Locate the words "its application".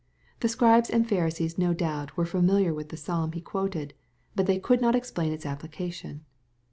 5.31-6.25